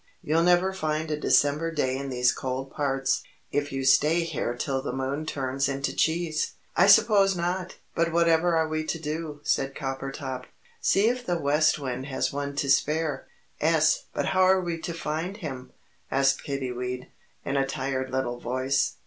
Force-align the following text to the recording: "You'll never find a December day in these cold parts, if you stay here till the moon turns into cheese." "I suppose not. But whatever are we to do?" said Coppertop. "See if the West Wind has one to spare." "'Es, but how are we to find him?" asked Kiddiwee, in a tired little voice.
"You'll 0.23 0.41
never 0.41 0.73
find 0.73 1.11
a 1.11 1.15
December 1.19 1.71
day 1.71 1.95
in 1.95 2.09
these 2.09 2.33
cold 2.33 2.71
parts, 2.71 3.21
if 3.51 3.71
you 3.71 3.85
stay 3.85 4.21
here 4.21 4.55
till 4.55 4.81
the 4.81 4.91
moon 4.91 5.27
turns 5.27 5.69
into 5.69 5.95
cheese." 5.95 6.53
"I 6.75 6.87
suppose 6.87 7.35
not. 7.35 7.75
But 7.93 8.11
whatever 8.11 8.57
are 8.57 8.67
we 8.67 8.83
to 8.83 8.97
do?" 8.99 9.41
said 9.43 9.75
Coppertop. 9.75 10.45
"See 10.81 11.07
if 11.07 11.23
the 11.23 11.37
West 11.39 11.77
Wind 11.77 12.07
has 12.07 12.33
one 12.33 12.55
to 12.55 12.69
spare." 12.71 13.27
"'Es, 13.59 14.05
but 14.11 14.25
how 14.25 14.41
are 14.41 14.61
we 14.61 14.79
to 14.79 14.93
find 14.95 15.37
him?" 15.37 15.71
asked 16.09 16.43
Kiddiwee, 16.43 17.11
in 17.45 17.55
a 17.55 17.67
tired 17.67 18.09
little 18.09 18.39
voice. 18.39 18.95